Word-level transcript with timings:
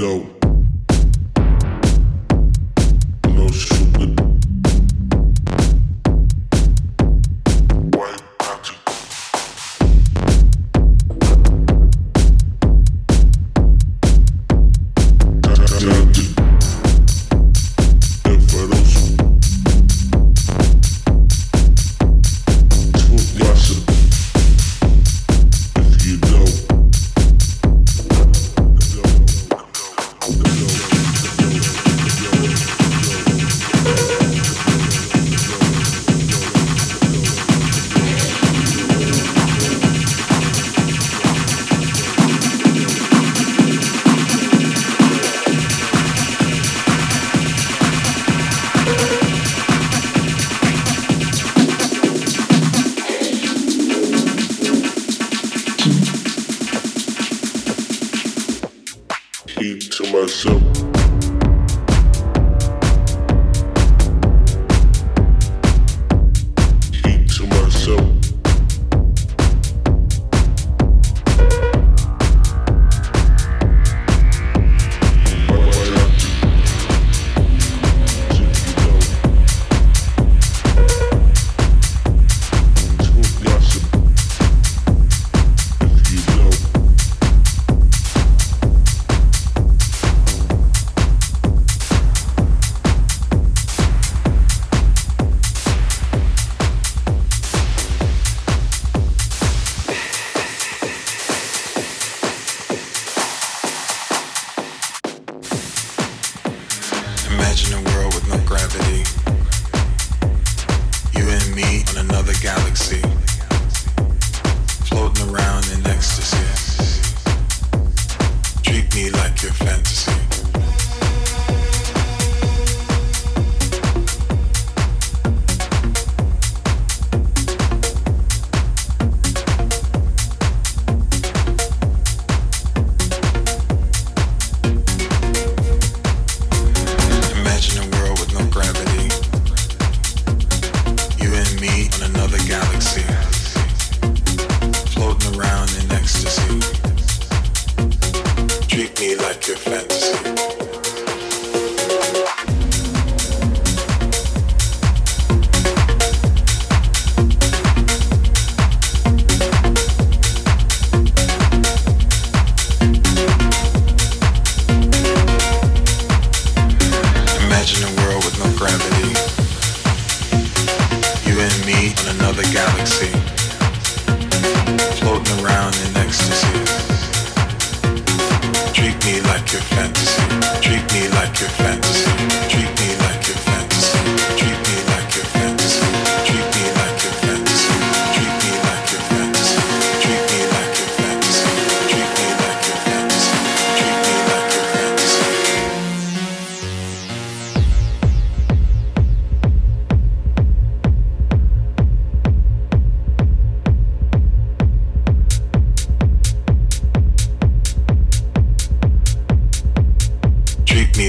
dope. 0.00 0.39
Imagine 107.50 107.84
a 107.84 107.90
world 107.90 108.14
with 108.14 108.28
no 108.28 108.38
gravity. 108.46 109.19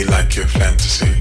like 0.05 0.35
your 0.35 0.47
fantasy. 0.47 1.20